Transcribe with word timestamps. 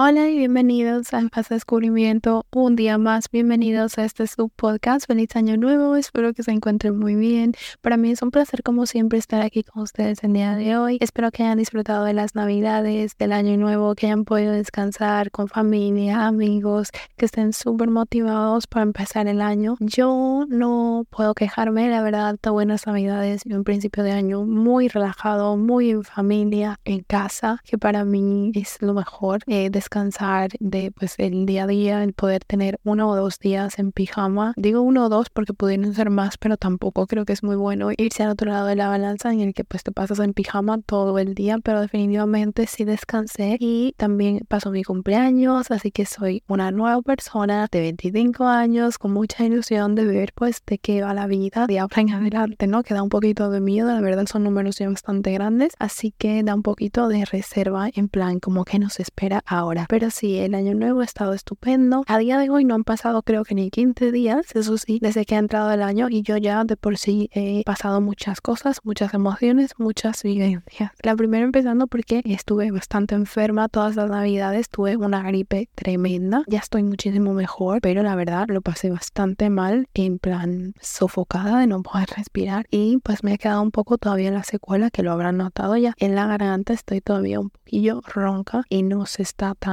Hola 0.00 0.28
y 0.28 0.38
bienvenidos 0.38 1.12
a 1.12 1.22
Paz 1.28 1.48
Descubrimiento. 1.48 2.46
Un 2.52 2.76
día 2.76 2.98
más, 2.98 3.28
bienvenidos 3.32 3.98
a 3.98 4.04
este 4.04 4.28
subpodcast. 4.28 5.08
Feliz 5.08 5.34
año 5.34 5.56
nuevo, 5.56 5.96
espero 5.96 6.32
que 6.34 6.44
se 6.44 6.52
encuentren 6.52 6.96
muy 6.96 7.16
bien. 7.16 7.54
Para 7.80 7.96
mí 7.96 8.12
es 8.12 8.22
un 8.22 8.30
placer 8.30 8.62
como 8.62 8.86
siempre 8.86 9.18
estar 9.18 9.42
aquí 9.42 9.64
con 9.64 9.82
ustedes 9.82 10.22
el 10.22 10.34
día 10.34 10.54
de 10.54 10.76
hoy. 10.76 10.98
Espero 11.00 11.32
que 11.32 11.42
hayan 11.42 11.58
disfrutado 11.58 12.04
de 12.04 12.12
las 12.12 12.36
navidades, 12.36 13.16
del 13.18 13.32
año 13.32 13.56
nuevo, 13.56 13.96
que 13.96 14.06
hayan 14.06 14.24
podido 14.24 14.52
descansar 14.52 15.32
con 15.32 15.48
familia, 15.48 16.28
amigos, 16.28 16.90
que 17.16 17.24
estén 17.24 17.52
súper 17.52 17.90
motivados 17.90 18.68
para 18.68 18.84
empezar 18.84 19.26
el 19.26 19.40
año. 19.40 19.74
Yo 19.80 20.44
no 20.48 21.06
puedo 21.10 21.34
quejarme, 21.34 21.90
la 21.90 22.02
verdad, 22.02 22.36
de 22.40 22.50
buenas 22.50 22.86
navidades 22.86 23.42
y 23.44 23.52
un 23.52 23.64
principio 23.64 24.04
de 24.04 24.12
año 24.12 24.44
muy 24.44 24.86
relajado, 24.86 25.56
muy 25.56 25.90
en 25.90 26.04
familia, 26.04 26.78
en 26.84 27.00
casa, 27.00 27.60
que 27.64 27.78
para 27.78 28.04
mí 28.04 28.52
es 28.54 28.80
lo 28.80 28.94
mejor. 28.94 29.40
Eh, 29.48 29.70
descansar 29.88 30.50
de 30.60 30.92
pues 30.92 31.14
el 31.16 31.46
día 31.46 31.64
a 31.64 31.66
día, 31.66 32.04
el 32.04 32.12
poder 32.12 32.44
tener 32.44 32.78
uno 32.84 33.08
o 33.08 33.16
dos 33.16 33.38
días 33.38 33.78
en 33.78 33.90
pijama. 33.90 34.52
Digo 34.56 34.82
uno 34.82 35.06
o 35.06 35.08
dos 35.08 35.30
porque 35.30 35.54
pudieron 35.54 35.94
ser 35.94 36.10
más, 36.10 36.36
pero 36.36 36.58
tampoco 36.58 37.06
creo 37.06 37.24
que 37.24 37.32
es 37.32 37.42
muy 37.42 37.56
bueno 37.56 37.88
irse 37.96 38.22
al 38.22 38.30
otro 38.30 38.50
lado 38.50 38.66
de 38.66 38.76
la 38.76 38.88
balanza 38.88 39.32
en 39.32 39.40
el 39.40 39.54
que 39.54 39.64
pues 39.64 39.82
te 39.82 39.90
pasas 39.90 40.18
en 40.18 40.34
pijama 40.34 40.78
todo 40.82 41.18
el 41.18 41.34
día, 41.34 41.58
pero 41.64 41.80
definitivamente 41.80 42.66
sí 42.66 42.84
descansé 42.84 43.56
y 43.60 43.94
también 43.96 44.40
pasó 44.46 44.70
mi 44.70 44.84
cumpleaños, 44.84 45.70
así 45.70 45.90
que 45.90 46.04
soy 46.04 46.42
una 46.48 46.70
nueva 46.70 47.00
persona 47.00 47.66
de 47.72 47.80
25 47.80 48.44
años 48.46 48.98
con 48.98 49.12
mucha 49.12 49.46
ilusión 49.46 49.94
de 49.94 50.04
ver 50.04 50.32
pues 50.34 50.62
de 50.66 50.76
qué 50.76 51.00
va 51.02 51.14
la 51.14 51.26
vida 51.26 51.66
de 51.66 51.78
ahora 51.78 52.02
en 52.02 52.10
adelante, 52.10 52.66
¿no? 52.66 52.82
Que 52.82 52.92
da 52.92 53.02
un 53.02 53.08
poquito 53.08 53.48
de 53.48 53.60
miedo, 53.60 53.88
la 53.88 54.02
verdad 54.02 54.26
son 54.26 54.44
números 54.44 54.76
ya 54.76 54.90
bastante 54.90 55.32
grandes, 55.32 55.72
así 55.78 56.12
que 56.18 56.42
da 56.42 56.54
un 56.54 56.62
poquito 56.62 57.08
de 57.08 57.24
reserva 57.24 57.88
en 57.94 58.08
plan 58.08 58.38
como 58.38 58.66
que 58.66 58.78
nos 58.78 59.00
espera 59.00 59.42
ahora. 59.46 59.77
Pero 59.88 60.10
sí, 60.10 60.38
el 60.38 60.54
año 60.54 60.74
nuevo 60.74 61.00
ha 61.00 61.04
estado 61.04 61.32
estupendo. 61.32 62.04
A 62.06 62.18
día 62.18 62.38
de 62.38 62.50
hoy 62.50 62.64
no 62.64 62.74
han 62.74 62.84
pasado 62.84 63.22
creo 63.22 63.44
que 63.44 63.54
ni 63.54 63.70
15 63.70 64.12
días, 64.12 64.54
eso 64.54 64.78
sí, 64.78 64.98
desde 65.00 65.24
que 65.24 65.34
ha 65.34 65.38
entrado 65.38 65.70
el 65.72 65.82
año 65.82 66.08
y 66.10 66.22
yo 66.22 66.36
ya 66.36 66.64
de 66.64 66.76
por 66.76 66.98
sí 66.98 67.30
he 67.32 67.62
pasado 67.64 68.00
muchas 68.00 68.40
cosas, 68.40 68.80
muchas 68.84 69.14
emociones, 69.14 69.72
muchas 69.78 70.22
vivencias. 70.22 70.92
La 71.02 71.16
primera 71.16 71.44
empezando 71.44 71.86
porque 71.86 72.22
estuve 72.24 72.70
bastante 72.70 73.14
enferma 73.14 73.68
todas 73.68 73.96
las 73.96 74.10
navidades, 74.10 74.68
tuve 74.68 74.96
una 74.96 75.22
gripe 75.22 75.68
tremenda. 75.74 76.42
Ya 76.46 76.58
estoy 76.58 76.82
muchísimo 76.82 77.34
mejor, 77.34 77.80
pero 77.80 78.02
la 78.02 78.14
verdad 78.14 78.46
lo 78.48 78.62
pasé 78.62 78.90
bastante 78.90 79.50
mal, 79.50 79.88
en 79.94 80.18
plan 80.18 80.74
sofocada 80.80 81.60
de 81.60 81.66
no 81.66 81.82
poder 81.82 82.08
respirar 82.16 82.66
y 82.70 82.98
pues 82.98 83.22
me 83.24 83.34
ha 83.34 83.38
quedado 83.38 83.62
un 83.62 83.70
poco 83.70 83.98
todavía 83.98 84.30
la 84.30 84.44
secuela 84.44 84.90
que 84.90 85.02
lo 85.02 85.12
habrán 85.12 85.36
notado 85.36 85.76
ya. 85.76 85.94
En 85.98 86.14
la 86.14 86.26
garganta 86.26 86.72
estoy 86.72 87.00
todavía 87.00 87.40
un 87.40 87.50
poquillo 87.50 88.02
ronca 88.06 88.62
y 88.68 88.82
no 88.82 89.06
se 89.06 89.22
está 89.22 89.54
tan, 89.54 89.67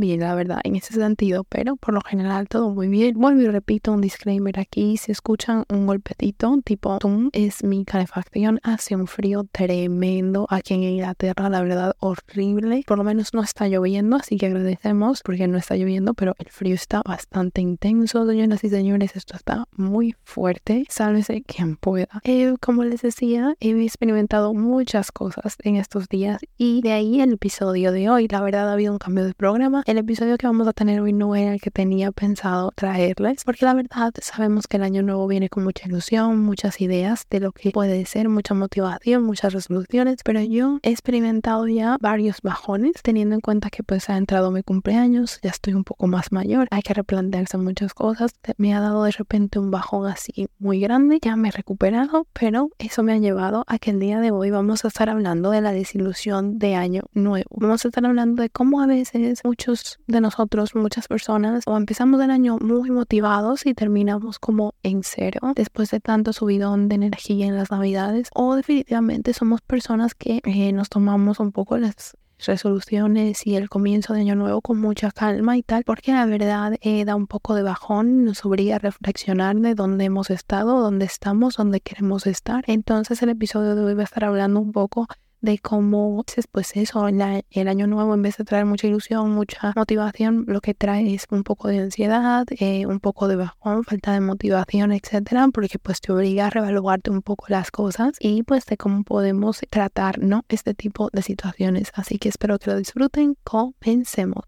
bien, 0.00 0.20
la 0.20 0.34
verdad, 0.34 0.60
en 0.64 0.76
ese 0.76 0.94
sentido, 0.94 1.44
pero 1.44 1.76
por 1.76 1.94
lo 1.94 2.00
general 2.00 2.48
todo 2.48 2.70
muy 2.70 2.88
bien. 2.88 3.18
Vuelvo 3.18 3.42
y 3.42 3.48
repito 3.48 3.92
un 3.92 4.00
disclaimer 4.00 4.58
aquí, 4.58 4.96
si 4.96 5.12
escuchan 5.12 5.64
un 5.68 5.86
golpetito 5.86 6.58
tipo 6.64 6.98
tum, 6.98 7.30
es 7.32 7.62
mi 7.64 7.84
calefacción, 7.84 8.60
hace 8.62 8.96
un 8.96 9.06
frío 9.06 9.44
tremendo 9.50 10.46
aquí 10.50 10.74
en 10.74 10.82
Inglaterra, 10.82 11.48
la 11.50 11.62
verdad, 11.62 11.96
horrible. 12.00 12.84
Por 12.86 12.98
lo 12.98 13.04
menos 13.04 13.34
no 13.34 13.42
está 13.42 13.68
lloviendo, 13.68 14.16
así 14.16 14.36
que 14.36 14.46
agradecemos 14.46 15.22
porque 15.22 15.46
no 15.48 15.58
está 15.58 15.76
lloviendo, 15.76 16.14
pero 16.14 16.34
el 16.38 16.48
frío 16.48 16.74
está 16.74 17.02
bastante 17.02 17.60
intenso, 17.60 18.26
señoras 18.26 18.64
y 18.64 18.68
señores, 18.68 19.16
esto 19.16 19.36
está 19.36 19.66
muy 19.76 20.14
fuerte, 20.24 20.84
sálvese 20.88 21.42
quien 21.42 21.76
pueda. 21.76 22.20
Eh, 22.24 22.54
como 22.60 22.84
les 22.84 23.02
decía, 23.02 23.54
he 23.60 23.70
experimentado 23.82 24.54
muchas 24.54 25.12
cosas 25.12 25.56
en 25.62 25.76
estos 25.76 26.08
días 26.08 26.40
y 26.56 26.80
de 26.82 26.92
ahí 26.92 27.20
el 27.20 27.34
episodio 27.34 27.92
de 27.92 28.08
hoy, 28.08 28.28
la 28.28 28.40
verdad 28.40 28.68
ha 28.68 28.72
habido 28.72 28.92
un 28.92 28.98
cambio 28.98 29.24
programa. 29.34 29.82
El 29.86 29.98
episodio 29.98 30.38
que 30.38 30.46
vamos 30.46 30.66
a 30.66 30.72
tener 30.72 31.00
hoy 31.00 31.12
no 31.12 31.34
era 31.34 31.52
el 31.52 31.60
que 31.60 31.70
tenía 31.70 32.12
pensado 32.12 32.72
traerles, 32.74 33.44
porque 33.44 33.64
la 33.64 33.74
verdad 33.74 34.12
sabemos 34.20 34.66
que 34.66 34.76
el 34.76 34.82
año 34.82 35.02
nuevo 35.02 35.26
viene 35.26 35.48
con 35.48 35.64
mucha 35.64 35.86
ilusión, 35.86 36.40
muchas 36.40 36.80
ideas 36.80 37.26
de 37.30 37.40
lo 37.40 37.52
que 37.52 37.70
puede 37.70 38.04
ser, 38.06 38.28
mucha 38.28 38.54
motivación, 38.54 39.24
muchas 39.24 39.52
resoluciones, 39.52 40.18
pero 40.24 40.40
yo 40.40 40.78
he 40.82 40.90
experimentado 40.90 41.66
ya 41.68 41.96
varios 42.00 42.40
bajones, 42.42 42.94
teniendo 43.02 43.34
en 43.34 43.40
cuenta 43.40 43.70
que 43.70 43.82
pues 43.82 44.08
ha 44.08 44.16
entrado 44.16 44.50
mi 44.50 44.62
cumpleaños, 44.62 45.40
ya 45.42 45.50
estoy 45.50 45.74
un 45.74 45.84
poco 45.84 46.06
más 46.06 46.32
mayor, 46.32 46.68
hay 46.70 46.82
que 46.82 46.94
replantearse 46.94 47.58
muchas 47.58 47.94
cosas, 47.94 48.32
me 48.56 48.74
ha 48.74 48.80
dado 48.80 49.04
de 49.04 49.12
repente 49.12 49.58
un 49.58 49.70
bajón 49.70 50.06
así 50.06 50.48
muy 50.58 50.80
grande, 50.80 51.18
ya 51.20 51.36
me 51.36 51.48
he 51.48 51.52
recuperado, 51.52 52.26
pero 52.32 52.70
eso 52.78 53.02
me 53.02 53.12
ha 53.12 53.18
llevado 53.18 53.64
a 53.66 53.78
que 53.78 53.90
el 53.90 54.00
día 54.00 54.20
de 54.20 54.30
hoy 54.30 54.50
vamos 54.50 54.84
a 54.84 54.88
estar 54.88 55.08
hablando 55.10 55.50
de 55.50 55.60
la 55.60 55.72
desilusión 55.72 56.58
de 56.58 56.74
año 56.74 57.02
nuevo, 57.12 57.48
vamos 57.50 57.84
a 57.84 57.88
estar 57.88 58.04
hablando 58.04 58.42
de 58.42 58.50
cómo 58.50 58.80
a 58.80 58.86
veces 58.86 59.23
muchos 59.44 59.98
de 60.06 60.20
nosotros, 60.20 60.74
muchas 60.74 61.08
personas, 61.08 61.64
o 61.66 61.76
empezamos 61.76 62.20
el 62.22 62.30
año 62.30 62.58
muy 62.60 62.90
motivados 62.90 63.66
y 63.66 63.74
terminamos 63.74 64.38
como 64.38 64.74
en 64.82 65.02
cero 65.02 65.52
después 65.54 65.90
de 65.90 66.00
tanto 66.00 66.32
subidón 66.32 66.88
de 66.88 66.96
energía 66.96 67.46
en 67.46 67.56
las 67.56 67.70
navidades, 67.70 68.28
o 68.34 68.56
definitivamente 68.56 69.32
somos 69.32 69.60
personas 69.62 70.14
que 70.14 70.40
eh, 70.44 70.72
nos 70.72 70.88
tomamos 70.88 71.40
un 71.40 71.52
poco 71.52 71.78
las 71.78 72.16
resoluciones 72.46 73.46
y 73.46 73.56
el 73.56 73.68
comienzo 73.68 74.12
de 74.12 74.20
año 74.20 74.34
nuevo 74.34 74.60
con 74.60 74.80
mucha 74.80 75.10
calma 75.10 75.56
y 75.56 75.62
tal, 75.62 75.84
porque 75.84 76.12
la 76.12 76.26
verdad 76.26 76.74
eh, 76.80 77.04
da 77.04 77.16
un 77.16 77.26
poco 77.26 77.54
de 77.54 77.62
bajón, 77.62 78.24
nos 78.24 78.44
obliga 78.44 78.76
a 78.76 78.78
reflexionar 78.78 79.56
de 79.56 79.74
dónde 79.74 80.04
hemos 80.04 80.30
estado, 80.30 80.80
dónde 80.80 81.06
estamos, 81.06 81.56
dónde 81.56 81.80
queremos 81.80 82.26
estar. 82.26 82.64
Entonces 82.66 83.22
el 83.22 83.30
episodio 83.30 83.74
de 83.74 83.84
hoy 83.84 83.94
va 83.94 84.02
a 84.02 84.04
estar 84.04 84.24
hablando 84.24 84.60
un 84.60 84.72
poco 84.72 85.06
de 85.44 85.58
cómo, 85.58 86.24
pues 86.52 86.74
eso, 86.74 87.06
el 87.06 87.68
año 87.68 87.86
nuevo 87.86 88.14
en 88.14 88.22
vez 88.22 88.38
de 88.38 88.44
traer 88.44 88.64
mucha 88.64 88.86
ilusión, 88.86 89.30
mucha 89.30 89.74
motivación, 89.76 90.44
lo 90.48 90.62
que 90.62 90.72
trae 90.72 91.14
es 91.14 91.26
un 91.30 91.42
poco 91.42 91.68
de 91.68 91.80
ansiedad, 91.80 92.46
eh, 92.58 92.86
un 92.86 92.98
poco 92.98 93.28
de 93.28 93.36
bajón, 93.36 93.84
falta 93.84 94.14
de 94.14 94.20
motivación, 94.20 94.92
etcétera, 94.92 95.48
porque 95.52 95.78
pues 95.78 96.00
te 96.00 96.12
obliga 96.12 96.46
a 96.46 96.50
revaluarte 96.50 97.10
un 97.10 97.20
poco 97.20 97.46
las 97.48 97.70
cosas 97.70 98.12
y 98.20 98.42
pues 98.42 98.64
de 98.64 98.78
cómo 98.78 99.04
podemos 99.04 99.60
tratar, 99.68 100.18
¿no? 100.18 100.44
Este 100.48 100.72
tipo 100.72 101.10
de 101.12 101.20
situaciones. 101.20 101.92
Así 101.94 102.18
que 102.18 102.30
espero 102.30 102.58
que 102.58 102.70
lo 102.70 102.78
disfruten. 102.78 103.36
Comencemos. 103.44 104.44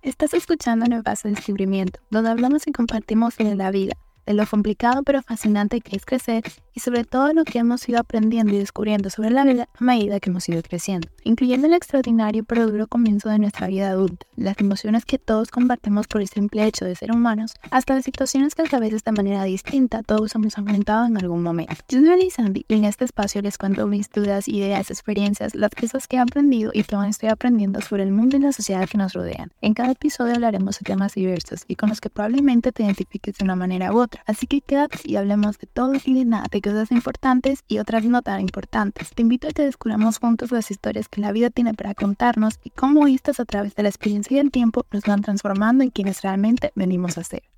Estás 0.00 0.32
escuchando 0.32 0.86
Nuevas 0.86 1.24
Descubrimiento, 1.24 2.00
donde 2.10 2.30
hablamos 2.30 2.66
y 2.66 2.72
compartimos 2.72 3.36
de 3.36 3.54
la 3.54 3.70
vida 3.70 3.92
de 4.30 4.34
lo 4.34 4.46
complicado 4.46 5.02
pero 5.02 5.22
fascinante 5.22 5.80
que 5.80 5.96
es 5.96 6.06
crecer 6.06 6.44
y 6.72 6.80
sobre 6.80 7.04
todo 7.04 7.32
lo 7.32 7.44
que 7.44 7.58
hemos 7.58 7.88
ido 7.88 7.98
aprendiendo 7.98 8.54
y 8.54 8.58
descubriendo 8.58 9.10
sobre 9.10 9.30
la 9.30 9.44
vida 9.44 9.68
a 9.74 9.84
medida 9.84 10.20
que 10.20 10.30
hemos 10.30 10.48
ido 10.48 10.62
creciendo, 10.62 11.08
incluyendo 11.24 11.66
el 11.66 11.74
extraordinario 11.74 12.44
pero 12.44 12.70
duro 12.70 12.86
comienzo 12.86 13.28
de 13.28 13.40
nuestra 13.40 13.66
vida 13.66 13.90
adulta, 13.90 14.26
las 14.36 14.58
emociones 14.60 15.04
que 15.04 15.18
todos 15.18 15.50
compartimos 15.50 16.06
por 16.06 16.20
el 16.20 16.28
simple 16.28 16.64
hecho 16.64 16.84
de 16.84 16.94
ser 16.94 17.10
humanos, 17.10 17.54
hasta 17.70 17.94
las 17.94 18.04
situaciones 18.04 18.54
que 18.54 18.76
a 18.76 18.78
veces 18.78 19.02
de 19.02 19.12
manera 19.12 19.42
distinta 19.44 20.02
todos 20.02 20.34
hemos 20.36 20.56
enfrentado 20.56 21.06
en 21.06 21.16
algún 21.16 21.42
momento. 21.42 21.74
Yo 21.88 22.00
soy 22.00 22.30
Sandy 22.30 22.64
y 22.68 22.74
en 22.74 22.84
este 22.84 23.04
espacio 23.04 23.42
les 23.42 23.58
cuento 23.58 23.86
mis 23.86 24.10
dudas, 24.10 24.46
ideas, 24.46 24.90
experiencias, 24.90 25.54
las 25.56 25.70
cosas 25.72 26.06
que 26.06 26.16
he 26.16 26.20
aprendido 26.20 26.70
y 26.72 26.84
que 26.84 26.94
aún 26.94 27.06
estoy 27.06 27.30
aprendiendo 27.30 27.80
sobre 27.80 28.04
el 28.04 28.12
mundo 28.12 28.36
y 28.36 28.40
la 28.40 28.52
sociedad 28.52 28.88
que 28.88 28.98
nos 28.98 29.12
rodean. 29.12 29.50
En 29.60 29.74
cada 29.74 29.92
episodio 29.92 30.34
hablaremos 30.34 30.78
de 30.78 30.84
temas 30.84 31.14
diversos 31.14 31.64
y 31.66 31.74
con 31.74 31.88
los 31.88 32.00
que 32.00 32.10
probablemente 32.10 32.70
te 32.70 32.84
identifiques 32.84 33.38
de 33.38 33.44
una 33.44 33.56
manera 33.56 33.92
u 33.92 33.98
otra 33.98 34.19
Así 34.26 34.46
que 34.46 34.60
quédate 34.60 34.98
y 35.04 35.16
hablemos 35.16 35.58
de 35.58 35.66
todo 35.66 35.92
y 36.04 36.14
de 36.14 36.24
nada, 36.24 36.46
de 36.50 36.60
cosas 36.60 36.90
importantes 36.92 37.64
y 37.68 37.78
otras 37.78 38.04
no 38.04 38.22
tan 38.22 38.40
importantes. 38.40 39.10
Te 39.10 39.22
invito 39.22 39.48
a 39.48 39.52
que 39.52 39.62
descubramos 39.62 40.18
juntos 40.18 40.52
las 40.52 40.70
historias 40.70 41.08
que 41.08 41.20
la 41.20 41.32
vida 41.32 41.50
tiene 41.50 41.74
para 41.74 41.94
contarnos 41.94 42.58
y 42.64 42.70
cómo 42.70 43.06
estas 43.06 43.40
a 43.40 43.44
través 43.44 43.74
de 43.74 43.82
la 43.82 43.88
experiencia 43.88 44.36
y 44.36 44.40
el 44.40 44.50
tiempo 44.50 44.86
nos 44.90 45.04
van 45.04 45.22
transformando 45.22 45.84
en 45.84 45.90
quienes 45.90 46.22
realmente 46.22 46.72
venimos 46.74 47.18
a 47.18 47.24
ser. 47.24 47.49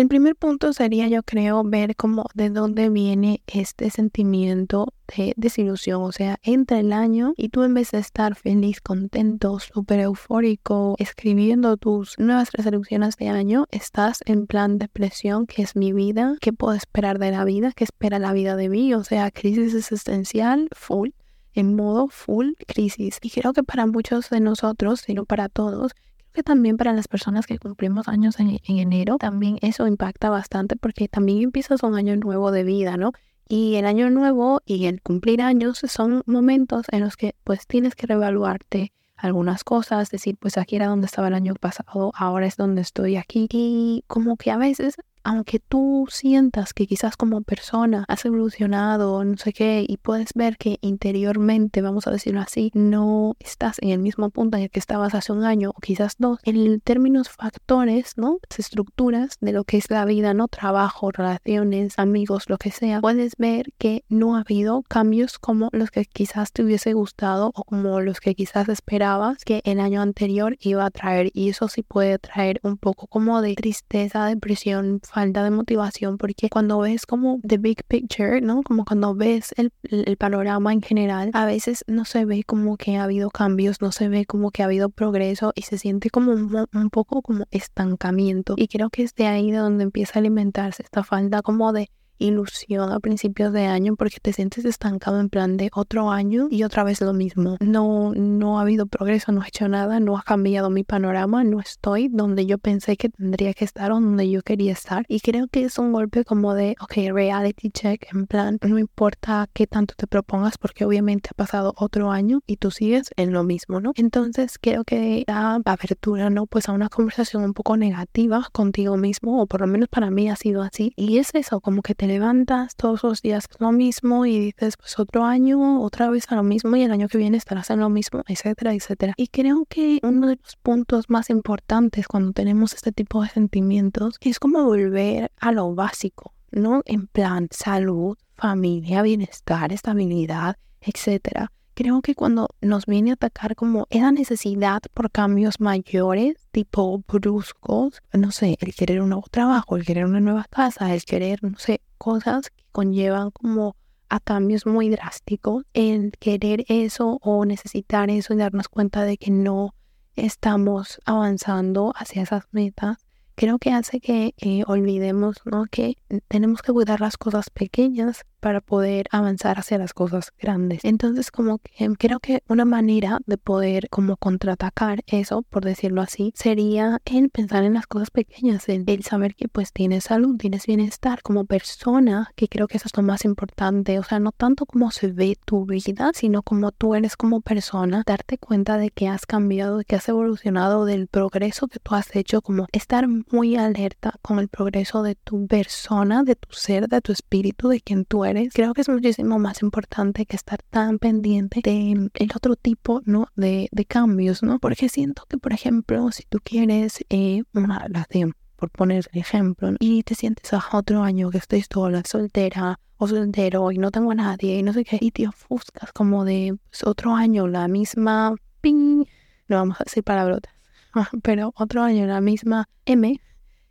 El 0.00 0.08
primer 0.08 0.34
punto 0.34 0.72
sería, 0.72 1.08
yo 1.08 1.22
creo, 1.22 1.62
ver 1.62 1.94
cómo 1.94 2.24
de 2.32 2.48
dónde 2.48 2.88
viene 2.88 3.42
este 3.46 3.90
sentimiento 3.90 4.94
de 5.14 5.34
desilusión. 5.36 6.00
O 6.00 6.10
sea, 6.10 6.38
entra 6.42 6.80
el 6.80 6.94
año 6.94 7.34
y 7.36 7.50
tú 7.50 7.64
en 7.64 7.74
vez 7.74 7.90
de 7.90 7.98
estar 7.98 8.34
feliz, 8.34 8.80
contento, 8.80 9.58
súper 9.58 10.00
eufórico, 10.00 10.94
escribiendo 10.98 11.76
tus 11.76 12.18
nuevas 12.18 12.50
resoluciones 12.52 13.18
de 13.18 13.28
año, 13.28 13.66
estás 13.70 14.20
en 14.24 14.46
plan 14.46 14.78
depresión, 14.78 15.46
que 15.46 15.60
es 15.60 15.76
mi 15.76 15.92
vida, 15.92 16.34
qué 16.40 16.54
puedo 16.54 16.72
esperar 16.72 17.18
de 17.18 17.32
la 17.32 17.44
vida, 17.44 17.72
qué 17.76 17.84
espera 17.84 18.18
la 18.18 18.32
vida 18.32 18.56
de 18.56 18.70
mí. 18.70 18.94
O 18.94 19.04
sea, 19.04 19.30
crisis 19.30 19.74
existencial 19.74 20.70
full 20.72 21.10
en 21.52 21.76
modo 21.76 22.08
full 22.08 22.52
crisis. 22.66 23.18
Y 23.20 23.28
creo 23.28 23.52
que 23.52 23.64
para 23.64 23.84
muchos 23.84 24.30
de 24.30 24.40
nosotros, 24.40 25.00
sino 25.00 25.26
para 25.26 25.50
todos, 25.50 25.92
que 26.40 26.44
también 26.44 26.78
para 26.78 26.94
las 26.94 27.06
personas 27.06 27.46
que 27.46 27.58
cumplimos 27.58 28.08
años 28.08 28.40
en, 28.40 28.58
enero, 28.66 29.18
también 29.18 29.58
eso 29.60 29.86
impacta 29.86 30.30
bastante 30.30 30.74
porque 30.74 31.06
también 31.06 31.42
empiezas 31.42 31.82
un 31.82 31.94
año 31.94 32.16
nuevo 32.16 32.50
de 32.50 32.64
vida, 32.64 32.96
¿no? 32.96 33.12
Y 33.46 33.74
el 33.74 33.84
año 33.84 34.08
nuevo 34.08 34.62
y 34.64 34.86
el 34.86 35.02
cumplir 35.02 35.42
años 35.42 35.82
son 35.86 36.22
momentos 36.24 36.86
en 36.92 37.00
los 37.00 37.18
que 37.18 37.34
pues 37.44 37.66
tienes 37.66 37.94
que 37.94 38.06
reevaluarte 38.06 38.92
algunas 39.16 39.64
cosas, 39.64 40.08
decir 40.08 40.38
pues 40.40 40.56
aquí 40.56 40.76
era 40.76 40.86
donde 40.86 41.04
estaba 41.04 41.28
el 41.28 41.34
año 41.34 41.54
pasado, 41.60 42.10
ahora 42.16 42.46
es 42.46 42.56
donde 42.56 42.80
estoy 42.80 43.16
aquí. 43.16 43.46
Y 43.52 44.02
como 44.06 44.38
que 44.38 44.50
a 44.50 44.56
veces 44.56 44.96
aunque 45.24 45.58
tú 45.58 46.06
sientas 46.10 46.72
que 46.74 46.86
quizás 46.86 47.16
como 47.16 47.42
persona 47.42 48.04
has 48.08 48.24
evolucionado, 48.24 49.22
no 49.24 49.36
sé 49.36 49.52
qué, 49.52 49.84
y 49.86 49.96
puedes 49.96 50.30
ver 50.34 50.56
que 50.56 50.78
interiormente, 50.80 51.82
vamos 51.82 52.06
a 52.06 52.10
decirlo 52.10 52.40
así, 52.40 52.70
no 52.74 53.36
estás 53.40 53.76
en 53.80 53.90
el 53.90 53.98
mismo 53.98 54.30
punto 54.30 54.56
en 54.56 54.64
el 54.64 54.70
que 54.70 54.78
estabas 54.78 55.14
hace 55.14 55.32
un 55.32 55.44
año 55.44 55.70
o 55.70 55.80
quizás 55.80 56.14
dos, 56.18 56.38
en 56.44 56.80
términos 56.80 57.28
factores, 57.28 58.14
¿no? 58.16 58.38
Estructuras 58.56 59.38
de 59.40 59.52
lo 59.52 59.64
que 59.64 59.78
es 59.78 59.90
la 59.90 60.04
vida, 60.04 60.34
¿no? 60.34 60.46
Trabajo, 60.46 61.10
relaciones, 61.10 61.94
amigos, 61.98 62.44
lo 62.48 62.58
que 62.58 62.70
sea, 62.70 63.00
puedes 63.00 63.36
ver 63.36 63.72
que 63.78 64.04
no 64.08 64.36
ha 64.36 64.40
habido 64.40 64.82
cambios 64.82 65.38
como 65.38 65.70
los 65.72 65.90
que 65.90 66.04
quizás 66.04 66.52
te 66.52 66.62
hubiese 66.62 66.92
gustado 66.92 67.52
o 67.54 67.64
como 67.64 68.00
los 68.00 68.20
que 68.20 68.34
quizás 68.34 68.68
esperabas 68.68 69.44
que 69.44 69.62
el 69.64 69.80
año 69.80 70.02
anterior 70.02 70.56
iba 70.60 70.84
a 70.84 70.90
traer 70.90 71.30
y 71.32 71.48
eso 71.48 71.68
sí 71.68 71.82
puede 71.82 72.18
traer 72.18 72.60
un 72.62 72.76
poco 72.76 73.06
como 73.06 73.40
de 73.40 73.54
tristeza, 73.54 74.26
depresión, 74.26 75.00
falta 75.10 75.42
de 75.44 75.50
motivación, 75.50 76.16
porque 76.16 76.48
cuando 76.48 76.78
ves 76.78 77.06
como 77.06 77.40
the 77.46 77.58
big 77.58 77.82
picture, 77.86 78.40
¿no? 78.40 78.62
Como 78.62 78.84
cuando 78.84 79.14
ves 79.14 79.52
el, 79.56 79.72
el 79.82 80.16
panorama 80.16 80.72
en 80.72 80.82
general, 80.82 81.30
a 81.34 81.44
veces 81.44 81.84
no 81.86 82.04
se 82.04 82.24
ve 82.24 82.44
como 82.44 82.76
que 82.76 82.96
ha 82.96 83.04
habido 83.04 83.30
cambios, 83.30 83.80
no 83.80 83.92
se 83.92 84.08
ve 84.08 84.24
como 84.26 84.50
que 84.50 84.62
ha 84.62 84.66
habido 84.66 84.88
progreso 84.88 85.52
y 85.54 85.62
se 85.62 85.78
siente 85.78 86.10
como 86.10 86.32
un, 86.32 86.66
un 86.72 86.90
poco 86.90 87.22
como 87.22 87.44
estancamiento. 87.50 88.54
Y 88.56 88.68
creo 88.68 88.90
que 88.90 89.02
es 89.02 89.14
de 89.14 89.26
ahí 89.26 89.50
de 89.50 89.58
donde 89.58 89.84
empieza 89.84 90.18
a 90.18 90.20
alimentarse 90.20 90.82
esta 90.82 91.04
falta 91.04 91.42
como 91.42 91.72
de 91.72 91.90
ilusión 92.20 92.92
a 92.92 93.00
principios 93.00 93.52
de 93.52 93.66
año 93.66 93.96
porque 93.96 94.18
te 94.20 94.32
sientes 94.32 94.64
estancado 94.64 95.18
en 95.20 95.28
plan 95.28 95.56
de 95.56 95.70
otro 95.74 96.10
año 96.10 96.48
y 96.50 96.62
otra 96.62 96.84
vez 96.84 97.00
lo 97.00 97.12
mismo. 97.12 97.56
No, 97.60 98.12
no 98.14 98.58
ha 98.58 98.62
habido 98.62 98.86
progreso, 98.86 99.32
no 99.32 99.42
he 99.42 99.48
hecho 99.48 99.68
nada, 99.68 99.98
no 99.98 100.16
ha 100.16 100.22
cambiado 100.22 100.70
mi 100.70 100.84
panorama, 100.84 101.42
no 101.44 101.60
estoy 101.60 102.08
donde 102.08 102.46
yo 102.46 102.58
pensé 102.58 102.96
que 102.96 103.08
tendría 103.08 103.54
que 103.54 103.64
estar 103.64 103.90
o 103.90 103.94
donde 103.94 104.30
yo 104.30 104.42
quería 104.42 104.72
estar. 104.72 105.04
Y 105.08 105.20
creo 105.20 105.48
que 105.48 105.64
es 105.64 105.78
un 105.78 105.92
golpe 105.92 106.24
como 106.24 106.54
de, 106.54 106.76
ok, 106.80 107.12
reality 107.12 107.70
check, 107.70 108.06
en 108.12 108.26
plan, 108.26 108.58
no 108.62 108.78
importa 108.78 109.48
qué 109.52 109.66
tanto 109.66 109.94
te 109.96 110.06
propongas 110.06 110.58
porque 110.58 110.84
obviamente 110.84 111.30
ha 111.32 111.34
pasado 111.34 111.74
otro 111.76 112.10
año 112.10 112.40
y 112.46 112.56
tú 112.56 112.70
sigues 112.70 113.10
en 113.16 113.32
lo 113.32 113.42
mismo, 113.44 113.80
¿no? 113.80 113.92
Entonces 113.96 114.58
creo 114.60 114.84
que 114.84 115.24
da 115.26 115.58
apertura, 115.64 116.30
¿no? 116.30 116.46
Pues 116.46 116.68
a 116.68 116.72
una 116.72 116.88
conversación 116.88 117.44
un 117.44 117.54
poco 117.54 117.76
negativa 117.76 118.46
contigo 118.52 118.96
mismo, 118.96 119.40
o 119.42 119.46
por 119.46 119.60
lo 119.60 119.66
menos 119.66 119.88
para 119.88 120.10
mí 120.10 120.28
ha 120.28 120.36
sido 120.36 120.62
así. 120.62 120.92
Y 120.96 121.18
es 121.18 121.30
eso, 121.34 121.60
como 121.60 121.82
que 121.82 121.94
te 121.94 122.06
levantas 122.10 122.76
todos 122.76 123.02
los 123.02 123.22
días 123.22 123.46
lo 123.58 123.72
mismo 123.72 124.26
y 124.26 124.38
dices, 124.38 124.76
pues 124.76 124.98
otro 124.98 125.24
año, 125.24 125.82
otra 125.82 126.10
vez 126.10 126.30
a 126.30 126.36
lo 126.36 126.42
mismo 126.42 126.76
y 126.76 126.82
el 126.82 126.92
año 126.92 127.08
que 127.08 127.18
viene 127.18 127.36
estarás 127.36 127.70
en 127.70 127.80
lo 127.80 127.88
mismo, 127.88 128.22
etcétera, 128.26 128.74
etcétera. 128.74 129.14
Y 129.16 129.28
creo 129.28 129.64
que 129.68 130.00
uno 130.02 130.28
de 130.28 130.38
los 130.42 130.56
puntos 130.56 131.08
más 131.08 131.30
importantes 131.30 132.06
cuando 132.08 132.32
tenemos 132.32 132.74
este 132.74 132.92
tipo 132.92 133.22
de 133.22 133.28
sentimientos 133.28 134.16
es 134.20 134.38
como 134.38 134.64
volver 134.64 135.30
a 135.38 135.52
lo 135.52 135.74
básico, 135.74 136.34
¿no? 136.50 136.82
En 136.84 137.06
plan 137.06 137.48
salud, 137.50 138.16
familia, 138.36 139.02
bienestar, 139.02 139.72
estabilidad, 139.72 140.56
etcétera 140.80 141.52
creo 141.80 142.02
que 142.02 142.14
cuando 142.14 142.50
nos 142.60 142.84
viene 142.84 143.08
a 143.08 143.14
atacar 143.14 143.56
como 143.56 143.86
esa 143.88 144.12
necesidad 144.12 144.82
por 144.92 145.10
cambios 145.10 145.60
mayores, 145.60 146.36
tipo 146.52 147.02
bruscos, 147.08 148.02
no 148.12 148.32
sé, 148.32 148.58
el 148.60 148.74
querer 148.74 149.00
un 149.00 149.08
nuevo 149.08 149.24
trabajo, 149.30 149.78
el 149.78 149.86
querer 149.86 150.04
una 150.04 150.20
nueva 150.20 150.44
casa, 150.50 150.94
el 150.94 151.02
querer, 151.06 151.42
no 151.42 151.56
sé, 151.56 151.80
cosas 151.96 152.50
que 152.50 152.64
conllevan 152.70 153.30
como 153.30 153.76
a 154.10 154.20
cambios 154.20 154.66
muy 154.66 154.90
drásticos, 154.90 155.64
el 155.72 156.12
querer 156.18 156.66
eso 156.68 157.18
o 157.22 157.46
necesitar 157.46 158.10
eso 158.10 158.34
y 158.34 158.36
darnos 158.36 158.68
cuenta 158.68 159.04
de 159.04 159.16
que 159.16 159.30
no 159.30 159.74
estamos 160.16 161.00
avanzando 161.06 161.94
hacia 161.96 162.20
esas 162.20 162.44
metas, 162.50 162.98
creo 163.36 163.58
que 163.58 163.72
hace 163.72 164.00
que 164.00 164.34
eh, 164.36 164.64
olvidemos 164.66 165.36
¿no? 165.46 165.64
que 165.64 165.96
tenemos 166.28 166.60
que 166.60 166.74
cuidar 166.74 167.00
las 167.00 167.16
cosas 167.16 167.48
pequeñas 167.48 168.26
para 168.40 168.60
poder 168.60 169.06
avanzar 169.10 169.58
hacia 169.58 169.78
las 169.78 169.92
cosas 169.92 170.32
grandes. 170.40 170.84
Entonces, 170.84 171.30
como 171.30 171.58
que 171.58 171.88
creo 171.98 172.20
que 172.20 172.42
una 172.48 172.64
manera 172.64 173.18
de 173.26 173.36
poder 173.36 173.88
como 173.90 174.16
contraatacar 174.16 175.02
eso, 175.06 175.42
por 175.42 175.64
decirlo 175.64 176.00
así, 176.00 176.32
sería 176.34 177.00
el 177.04 177.30
pensar 177.30 177.64
en 177.64 177.74
las 177.74 177.86
cosas 177.86 178.10
pequeñas, 178.10 178.68
el, 178.68 178.84
saber 179.04 179.34
que 179.34 179.48
pues 179.48 179.72
tienes 179.72 180.04
salud, 180.04 180.36
tienes 180.36 180.66
bienestar 180.66 181.22
como 181.22 181.44
persona, 181.44 182.32
que 182.36 182.48
creo 182.48 182.68
que 182.68 182.76
eso 182.76 182.86
es 182.86 182.96
lo 182.96 183.02
más 183.02 183.24
importante, 183.24 183.98
o 183.98 184.02
sea, 184.02 184.18
no 184.18 184.32
tanto 184.32 184.66
como 184.66 184.90
se 184.90 185.08
ve 185.08 185.36
tu 185.44 185.66
vida, 185.66 186.10
sino 186.14 186.42
como 186.42 186.72
tú 186.72 186.94
eres 186.94 187.16
como 187.16 187.40
persona, 187.40 188.02
darte 188.06 188.38
cuenta 188.38 188.78
de 188.78 188.90
que 188.90 189.08
has 189.08 189.26
cambiado, 189.26 189.78
de 189.78 189.84
que 189.84 189.96
has 189.96 190.08
evolucionado, 190.08 190.84
del 190.84 191.06
progreso 191.06 191.68
que 191.68 191.78
tú 191.78 191.94
has 191.94 192.14
hecho, 192.14 192.42
como 192.42 192.66
estar 192.72 193.06
muy 193.08 193.56
alerta 193.56 194.14
con 194.22 194.38
el 194.38 194.48
progreso 194.48 195.02
de 195.02 195.14
tu 195.14 195.46
persona, 195.46 196.22
de 196.22 196.36
tu 196.36 196.52
ser, 196.52 196.88
de 196.88 197.00
tu 197.00 197.12
espíritu, 197.12 197.68
de 197.68 197.80
quien 197.80 198.04
tú 198.04 198.24
eres 198.24 198.29
creo 198.52 198.74
que 198.74 198.80
es 198.80 198.88
muchísimo 198.88 199.38
más 199.38 199.62
importante 199.62 200.26
que 200.26 200.36
estar 200.36 200.62
tan 200.62 200.98
pendiente 200.98 201.60
de 201.62 201.94
mm, 201.96 202.08
otro 202.34 202.56
tipo, 202.56 203.02
¿no? 203.04 203.28
De, 203.36 203.68
de 203.72 203.84
cambios, 203.84 204.42
¿no? 204.42 204.58
Porque 204.58 204.88
siento 204.88 205.24
que, 205.28 205.38
por 205.38 205.52
ejemplo, 205.52 206.10
si 206.12 206.24
tú 206.28 206.38
quieres 206.42 207.04
eh, 207.10 207.42
una 207.54 207.78
relación, 207.78 208.34
por 208.56 208.70
poner 208.70 209.08
el 209.12 209.20
ejemplo, 209.20 209.74
y 209.78 210.02
te 210.02 210.14
sientes 210.14 210.52
a 210.52 210.62
otro 210.72 211.02
año 211.02 211.30
que 211.30 211.38
estoy 211.38 211.62
sola, 211.62 212.02
soltera 212.06 212.78
o 212.98 213.08
soltero 213.08 213.72
y 213.72 213.78
no 213.78 213.90
tengo 213.90 214.12
a 214.12 214.14
nadie 214.14 214.58
y 214.58 214.62
no 214.62 214.72
sé 214.72 214.84
qué, 214.84 214.98
y 215.00 215.10
te 215.10 215.26
ofuscas 215.26 215.92
como 215.92 216.24
de 216.24 216.56
pues, 216.70 216.84
otro 216.84 217.14
año 217.14 217.48
la 217.48 217.66
misma 217.66 218.34
ping, 218.60 219.04
no 219.48 219.56
vamos 219.56 219.80
a 219.80 219.84
decir 219.84 220.04
palabrotas, 220.04 220.52
pero 221.22 221.52
otro 221.56 221.82
año 221.82 222.06
la 222.06 222.20
misma 222.20 222.68
M, 222.84 223.18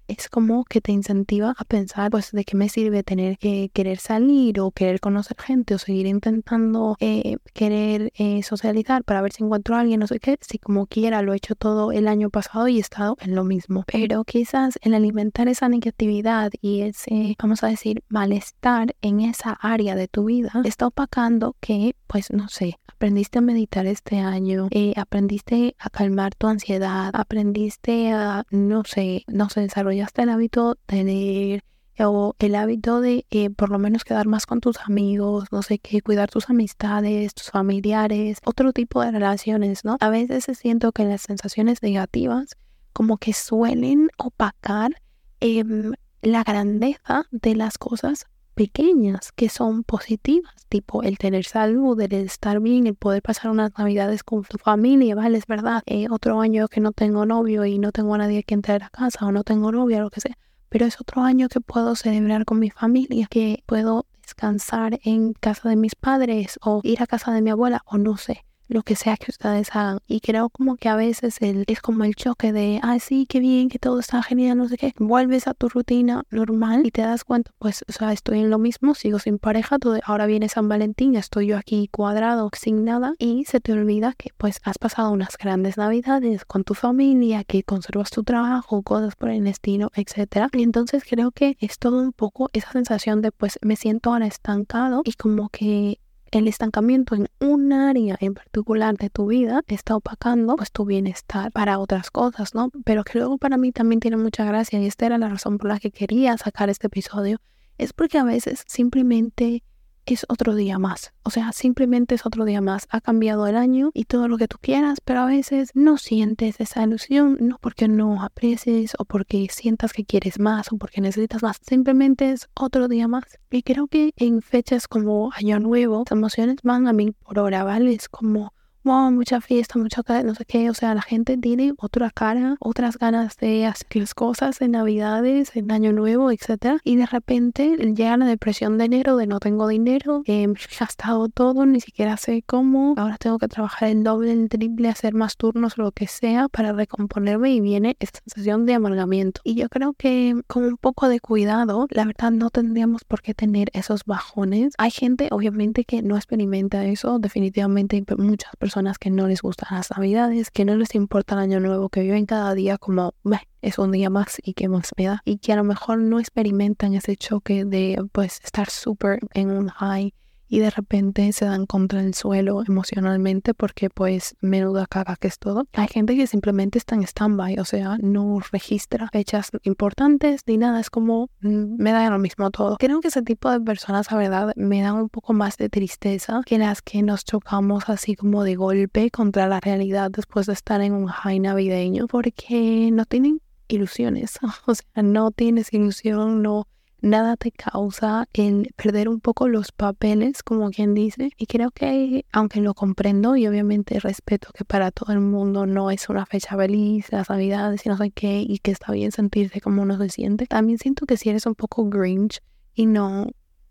es 0.09 0.27
como 0.27 0.65
que 0.65 0.81
te 0.81 0.91
incentiva 0.91 1.53
a 1.57 1.63
pensar, 1.65 2.11
pues, 2.11 2.31
de 2.31 2.43
qué 2.43 2.57
me 2.57 2.67
sirve 2.67 3.03
tener 3.03 3.37
que 3.37 3.69
querer 3.73 3.99
salir 3.99 4.59
o 4.59 4.71
querer 4.71 4.99
conocer 4.99 5.37
gente 5.39 5.75
o 5.75 5.77
seguir 5.77 6.07
intentando 6.07 6.97
eh, 6.99 7.37
querer 7.53 8.11
eh, 8.17 8.41
socializar 8.43 9.03
para 9.03 9.21
ver 9.21 9.31
si 9.31 9.43
encuentro 9.43 9.75
a 9.75 9.81
alguien, 9.81 9.99
no 9.99 10.07
sé 10.07 10.19
qué, 10.19 10.37
si 10.41 10.57
como 10.57 10.87
quiera 10.87 11.21
lo 11.21 11.33
he 11.33 11.37
hecho 11.37 11.55
todo 11.55 11.91
el 11.91 12.07
año 12.07 12.29
pasado 12.29 12.67
y 12.67 12.77
he 12.77 12.81
estado 12.81 13.17
en 13.21 13.35
lo 13.35 13.43
mismo. 13.43 13.83
Pero 13.87 14.23
quizás 14.23 14.79
el 14.81 14.93
alimentar 14.93 15.47
esa 15.47 15.69
negatividad 15.69 16.51
y 16.61 16.81
ese, 16.81 17.35
vamos 17.39 17.63
a 17.63 17.67
decir, 17.67 18.03
malestar 18.09 18.95
en 19.01 19.19
esa 19.19 19.51
área 19.61 19.95
de 19.95 20.07
tu 20.07 20.25
vida 20.25 20.51
está 20.63 20.87
opacando 20.87 21.55
que, 21.59 21.95
pues, 22.09 22.31
no 22.31 22.49
sé, 22.49 22.79
aprendiste 22.87 23.37
a 23.37 23.41
meditar 23.41 23.85
este 23.85 24.17
año, 24.17 24.67
eh, 24.71 24.93
aprendiste 24.97 25.75
a 25.77 25.91
calmar 25.91 26.33
tu 26.33 26.47
ansiedad, 26.47 27.11
aprendiste 27.13 28.11
a, 28.11 28.45
no 28.49 28.83
sé, 28.83 29.25
no 29.27 29.47
sé, 29.49 29.61
desarrollar 29.61 30.07
hasta 30.07 30.23
el 30.23 30.29
hábito 30.29 30.79
de 30.87 31.03
leer 31.03 31.63
o 31.99 32.35
el 32.39 32.55
hábito 32.55 32.99
de 32.99 33.27
eh, 33.29 33.51
por 33.51 33.69
lo 33.69 33.77
menos 33.77 34.03
quedar 34.03 34.25
más 34.25 34.47
con 34.47 34.59
tus 34.59 34.79
amigos, 34.79 35.45
no 35.51 35.61
sé 35.61 35.77
qué, 35.77 36.01
cuidar 36.01 36.31
tus 36.31 36.49
amistades, 36.49 37.35
tus 37.35 37.51
familiares, 37.51 38.39
otro 38.43 38.73
tipo 38.73 39.03
de 39.03 39.11
relaciones, 39.11 39.85
¿no? 39.85 39.97
A 39.99 40.09
veces 40.09 40.45
siento 40.57 40.91
que 40.91 41.05
las 41.05 41.21
sensaciones 41.21 41.83
negativas 41.83 42.55
como 42.91 43.17
que 43.17 43.33
suelen 43.33 44.09
opacar 44.17 44.93
em, 45.41 45.93
la 46.23 46.43
grandeza 46.43 47.27
de 47.29 47.55
las 47.55 47.77
cosas 47.77 48.25
pequeñas 48.59 49.31
que 49.31 49.47
son 49.47 49.85
positivas, 49.85 50.53
tipo 50.67 51.01
el 51.01 51.17
tener 51.17 51.45
salud, 51.45 51.97
el 52.01 52.11
estar 52.11 52.59
bien, 52.59 52.87
el 52.87 52.95
poder 52.95 53.21
pasar 53.21 53.51
unas 53.51 53.71
navidades 53.77 54.21
con 54.21 54.43
tu 54.43 54.57
familia, 54.57 55.15
¿vale? 55.15 55.37
Es 55.37 55.47
verdad, 55.47 55.81
eh, 55.85 56.07
otro 56.09 56.41
año 56.41 56.67
que 56.67 56.81
no 56.81 56.91
tengo 56.91 57.25
novio 57.25 57.63
y 57.63 57.79
no 57.79 57.93
tengo 57.93 58.15
a 58.15 58.17
nadie 58.17 58.43
que 58.43 58.55
entrar 58.55 58.83
a 58.83 58.89
casa 58.89 59.25
o 59.25 59.31
no 59.31 59.45
tengo 59.45 59.71
novia, 59.71 60.01
lo 60.01 60.09
que 60.09 60.19
sea, 60.19 60.37
pero 60.67 60.85
es 60.85 60.99
otro 60.99 61.21
año 61.21 61.47
que 61.47 61.61
puedo 61.61 61.95
celebrar 61.95 62.43
con 62.43 62.59
mi 62.59 62.69
familia, 62.69 63.27
que 63.29 63.63
puedo 63.65 64.05
descansar 64.23 64.99
en 65.05 65.31
casa 65.31 65.69
de 65.69 65.77
mis 65.77 65.95
padres 65.95 66.59
o 66.61 66.81
ir 66.83 67.01
a 67.01 67.07
casa 67.07 67.31
de 67.31 67.41
mi 67.41 67.51
abuela 67.51 67.81
o 67.85 67.97
no 67.97 68.17
sé 68.17 68.43
lo 68.69 68.83
que 68.83 68.95
sea 68.95 69.17
que 69.17 69.31
ustedes 69.31 69.75
hagan. 69.75 69.99
Y 70.07 70.21
creo 70.21 70.49
como 70.49 70.77
que 70.77 70.87
a 70.89 70.95
veces 70.95 71.37
el, 71.41 71.65
es 71.67 71.81
como 71.81 72.03
el 72.05 72.15
choque 72.15 72.53
de, 72.53 72.79
ah, 72.83 72.99
sí, 72.99 73.25
qué 73.27 73.39
bien, 73.39 73.67
que 73.67 73.79
todo 73.79 73.99
está 73.99 74.23
genial, 74.23 74.57
no 74.57 74.69
sé 74.69 74.77
qué. 74.77 74.93
Vuelves 74.97 75.47
a 75.47 75.53
tu 75.53 75.67
rutina 75.67 76.23
normal 76.29 76.85
y 76.85 76.91
te 76.91 77.01
das 77.01 77.23
cuenta, 77.23 77.51
pues, 77.59 77.83
o 77.87 77.91
sea, 77.91 78.13
estoy 78.13 78.39
en 78.39 78.49
lo 78.49 78.59
mismo, 78.59 78.95
sigo 78.95 79.19
sin 79.19 79.39
pareja, 79.39 79.79
todo, 79.79 79.99
ahora 80.03 80.27
viene 80.27 80.47
San 80.49 80.69
Valentín, 80.69 81.15
estoy 81.15 81.47
yo 81.47 81.57
aquí 81.57 81.89
cuadrado, 81.91 82.49
sin 82.53 82.85
nada, 82.85 83.13
y 83.17 83.45
se 83.45 83.59
te 83.59 83.73
olvida 83.73 84.13
que, 84.17 84.29
pues, 84.37 84.59
has 84.63 84.77
pasado 84.77 85.11
unas 85.11 85.37
grandes 85.37 85.77
navidades 85.77 86.45
con 86.45 86.63
tu 86.63 86.75
familia, 86.75 87.43
que 87.43 87.63
conservas 87.63 88.11
tu 88.11 88.23
trabajo, 88.23 88.83
cosas 88.83 89.15
por 89.15 89.29
el 89.29 89.47
estilo, 89.47 89.91
etcétera. 89.95 90.49
Y 90.53 90.63
entonces 90.63 91.03
creo 91.09 91.31
que 91.31 91.57
es 91.59 91.79
todo 91.79 91.99
un 92.01 92.13
poco 92.13 92.49
esa 92.53 92.71
sensación 92.71 93.21
de, 93.21 93.31
pues, 93.31 93.57
me 93.63 93.75
siento 93.75 94.11
ahora 94.11 94.27
estancado 94.27 95.01
y 95.05 95.13
como 95.13 95.49
que 95.49 95.99
el 96.31 96.47
estancamiento 96.47 97.15
en 97.15 97.27
un 97.39 97.73
área 97.73 98.17
en 98.19 98.33
particular 98.33 98.97
de 98.97 99.09
tu 99.09 99.27
vida 99.27 99.63
está 99.67 99.95
opacando 99.95 100.55
pues 100.55 100.71
tu 100.71 100.85
bienestar 100.85 101.51
para 101.51 101.79
otras 101.79 102.11
cosas, 102.11 102.55
¿no? 102.55 102.71
Pero 102.83 103.03
que 103.03 103.23
para 103.39 103.57
mí 103.57 103.71
también 103.71 103.99
tiene 103.99 104.17
mucha 104.17 104.45
gracia 104.45 104.79
y 104.79 104.85
esta 104.85 105.05
era 105.05 105.17
la 105.17 105.29
razón 105.29 105.57
por 105.57 105.69
la 105.69 105.79
que 105.79 105.91
quería 105.91 106.37
sacar 106.37 106.69
este 106.69 106.87
episodio, 106.87 107.39
es 107.77 107.93
porque 107.93 108.17
a 108.17 108.23
veces 108.23 108.63
simplemente 108.67 109.63
es 110.13 110.25
otro 110.29 110.55
día 110.55 110.79
más. 110.79 111.13
O 111.23 111.29
sea, 111.29 111.51
simplemente 111.51 112.15
es 112.15 112.25
otro 112.25 112.45
día 112.45 112.61
más. 112.61 112.87
Ha 112.89 113.01
cambiado 113.01 113.47
el 113.47 113.55
año 113.55 113.91
y 113.93 114.05
todo 114.05 114.27
lo 114.27 114.37
que 114.37 114.47
tú 114.47 114.57
quieras, 114.61 114.99
pero 115.03 115.21
a 115.21 115.25
veces 115.25 115.71
no 115.73 115.97
sientes 115.97 116.59
esa 116.59 116.83
ilusión, 116.83 117.37
no 117.39 117.57
porque 117.59 117.87
no 117.87 118.23
aprecies 118.23 118.93
o 118.97 119.05
porque 119.05 119.47
sientas 119.51 119.93
que 119.93 120.05
quieres 120.05 120.39
más 120.39 120.71
o 120.71 120.77
porque 120.77 121.01
necesitas 121.01 121.43
más. 121.43 121.57
Simplemente 121.61 122.31
es 122.31 122.49
otro 122.53 122.87
día 122.87 123.07
más. 123.07 123.23
Y 123.51 123.63
creo 123.63 123.87
que 123.87 124.13
en 124.15 124.41
fechas 124.41 124.87
como 124.87 125.31
Año 125.33 125.59
Nuevo, 125.59 126.03
las 126.05 126.11
emociones 126.11 126.57
van 126.63 126.87
a 126.87 126.93
mil 126.93 127.13
por 127.13 127.39
hora, 127.39 127.63
¿vale? 127.63 127.93
Es 127.93 128.09
como 128.09 128.53
wow, 128.89 129.11
mucha 129.11 129.39
fiesta, 129.39 129.77
mucha 129.77 130.01
no 130.23 130.33
sé 130.33 130.45
qué. 130.45 130.71
O 130.71 130.73
sea, 130.73 130.95
la 130.95 131.03
gente 131.03 131.37
tiene 131.37 131.73
otra 131.77 132.09
cara, 132.09 132.55
otras 132.59 132.97
ganas 132.97 133.37
de 133.37 133.67
hacer 133.67 133.87
las 133.93 134.15
cosas 134.15 134.61
en 134.61 134.71
Navidades, 134.71 135.55
en 135.55 135.71
Año 135.71 135.93
Nuevo, 135.93 136.31
etc. 136.31 136.79
Y 136.83 136.95
de 136.95 137.05
repente 137.05 137.75
llega 137.77 138.17
la 138.17 138.25
depresión 138.25 138.79
de 138.79 138.85
enero 138.85 139.15
de 139.15 139.27
no 139.27 139.39
tengo 139.39 139.67
dinero, 139.67 140.23
eh, 140.25 140.45
he 140.45 140.77
gastado 140.79 141.29
todo, 141.29 141.67
ni 141.67 141.81
siquiera 141.81 142.17
sé 142.17 142.41
cómo. 142.43 142.95
Ahora 142.97 143.17
tengo 143.17 143.37
que 143.37 143.47
trabajar 143.47 143.89
el 143.89 144.03
doble, 144.03 144.31
el 144.31 144.49
triple, 144.49 144.89
hacer 144.89 145.13
más 145.13 145.37
turnos, 145.37 145.77
lo 145.77 145.91
que 145.91 146.07
sea, 146.07 146.47
para 146.49 146.73
recomponerme 146.73 147.51
y 147.51 147.61
viene 147.61 147.95
esta 147.99 148.21
sensación 148.25 148.65
de 148.65 148.73
amargamiento. 148.73 149.41
Y 149.43 149.53
yo 149.53 149.69
creo 149.69 149.93
que 149.93 150.33
con 150.47 150.63
un 150.63 150.77
poco 150.77 151.09
de 151.09 151.19
cuidado, 151.19 151.85
la 151.91 152.05
verdad 152.05 152.31
no 152.31 152.49
tendríamos 152.49 153.03
por 153.03 153.21
qué 153.21 153.35
tener 153.35 153.69
esos 153.73 154.05
bajones. 154.05 154.73
Hay 154.79 154.89
gente, 154.89 155.27
obviamente, 155.29 155.83
que 155.83 156.01
no 156.01 156.15
experimenta 156.15 156.85
eso, 156.85 157.19
definitivamente 157.19 158.03
muchas 158.17 158.55
personas 158.55 158.78
que 158.99 159.09
no 159.09 159.27
les 159.27 159.41
gustan 159.41 159.77
las 159.77 159.91
navidades, 159.91 160.51
que 160.51 160.65
no 160.65 160.75
les 160.75 160.95
importa 160.95 161.35
el 161.35 161.41
año 161.41 161.59
nuevo, 161.59 161.89
que 161.89 162.01
viven 162.01 162.25
cada 162.25 162.53
día 162.53 162.77
como, 162.77 163.13
es 163.61 163.77
un 163.77 163.91
día 163.91 164.09
más 164.09 164.37
y 164.43 164.53
que 164.53 164.67
más 164.67 164.91
me 164.97 165.05
da, 165.05 165.21
y 165.25 165.37
que 165.37 165.53
a 165.53 165.55
lo 165.55 165.63
mejor 165.63 165.99
no 165.99 166.19
experimentan 166.19 166.93
ese 166.93 167.15
choque 167.15 167.65
de 167.65 168.01
pues 168.11 168.39
estar 168.43 168.69
súper 168.69 169.19
en 169.33 169.51
un 169.51 169.69
high 169.69 170.13
y 170.49 170.59
de 170.59 170.69
repente 170.71 171.31
se 171.31 171.45
dan 171.45 171.65
contra 171.65 172.01
el 172.01 172.13
suelo 172.15 172.63
emocionalmente 172.67 173.53
porque 173.53 173.89
pues 173.89 174.35
menuda 174.41 174.87
caga 174.87 175.15
que 175.15 175.27
es 175.27 175.39
todo. 175.39 175.67
Hay 175.73 175.87
gente 175.87 176.15
que 176.15 176.27
simplemente 176.27 176.77
está 176.77 176.95
en 176.95 177.03
stand-by, 177.03 177.59
o 177.59 177.65
sea, 177.65 177.97
no 178.01 178.39
registra 178.51 179.07
fechas 179.11 179.51
importantes 179.63 180.41
ni 180.47 180.57
nada, 180.57 180.79
es 180.79 180.89
como 180.89 181.29
mm, 181.41 181.81
me 181.81 181.91
da 181.91 182.09
lo 182.09 182.19
mismo 182.19 182.49
todo. 182.49 182.77
Creo 182.77 182.99
que 182.99 183.09
ese 183.09 183.21
tipo 183.21 183.51
de 183.51 183.61
personas, 183.61 184.11
la 184.11 184.17
verdad, 184.17 184.53
me 184.55 184.81
dan 184.81 184.95
un 184.95 185.09
poco 185.09 185.33
más 185.33 185.57
de 185.57 185.69
tristeza 185.69 186.41
que 186.45 186.57
las 186.57 186.81
que 186.81 187.03
nos 187.03 187.23
chocamos 187.23 187.87
así 187.89 188.15
como 188.15 188.43
de 188.43 188.55
golpe 188.55 189.11
contra 189.11 189.47
la 189.47 189.59
realidad 189.59 190.09
después 190.11 190.47
de 190.47 190.53
estar 190.53 190.81
en 190.81 190.93
un 190.93 191.07
high 191.07 191.39
navideño 191.39 192.07
porque 192.07 192.89
no 192.91 193.05
tienen 193.05 193.41
ilusiones, 193.67 194.39
o 194.65 194.75
sea, 194.75 195.03
no 195.03 195.31
tienes 195.31 195.71
ilusión, 195.71 196.41
no 196.41 196.67
nada 197.01 197.37
te 197.37 197.51
causa 197.51 198.27
el 198.33 198.73
perder 198.75 199.09
un 199.09 199.19
poco 199.19 199.47
los 199.47 199.71
papeles, 199.71 200.43
como 200.43 200.69
quien 200.69 200.93
dice. 200.93 201.31
Y 201.37 201.45
creo 201.45 201.71
que, 201.71 202.25
aunque 202.31 202.61
lo 202.61 202.73
comprendo 202.73 203.35
y 203.35 203.47
obviamente 203.47 203.99
respeto 203.99 204.49
que 204.53 204.65
para 204.65 204.91
todo 204.91 205.13
el 205.13 205.19
mundo 205.21 205.65
no 205.65 205.91
es 205.91 206.09
una 206.09 206.25
fecha 206.25 206.55
feliz, 206.57 207.11
las 207.11 207.29
navidades 207.29 207.85
y 207.85 207.89
no 207.89 207.97
sé 207.97 208.11
qué, 208.11 208.43
y 208.47 208.59
que 208.59 208.71
está 208.71 208.91
bien 208.91 209.11
sentirse 209.11 209.61
como 209.61 209.81
uno 209.81 209.97
se 209.97 210.09
siente, 210.09 210.45
también 210.47 210.77
siento 210.79 211.05
que 211.05 211.17
si 211.17 211.29
eres 211.29 211.45
un 211.45 211.55
poco 211.55 211.85
grinch 211.89 212.41
y 212.73 212.85
no 212.85 213.27